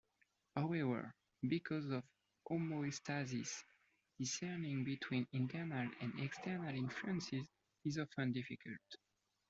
[0.55, 1.13] However,
[1.47, 2.03] because of
[2.49, 3.51] homeostasis,
[4.17, 7.47] discerning between internal and external influences
[7.85, 8.81] is often difficult.